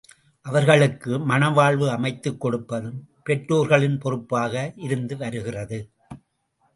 அவர்களுக்கு 0.45 1.17
மணவாழ்வு 1.19 1.87
அமைத்துக் 1.89 2.45
கொடுப்பதும் 2.45 2.97
பெற்றோர்களின் 3.23 3.97
பொறுப்பாக 3.97 4.73
இருந்து 4.75 5.17
வருகிறது. 5.17 5.79